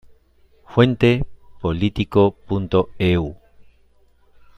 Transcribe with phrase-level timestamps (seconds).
[0.65, 1.23] Fuente:
[1.61, 3.35] Politico.eu